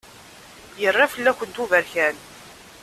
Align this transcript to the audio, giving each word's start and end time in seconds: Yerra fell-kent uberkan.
Yerra 0.81 1.05
fell-kent 1.13 1.59
uberkan. 1.63 2.15